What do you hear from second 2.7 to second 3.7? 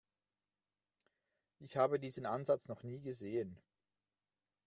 nie gesehen.